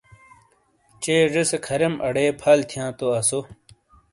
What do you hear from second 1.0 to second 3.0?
چے زے سے کھریم اڑے پھل تھیاں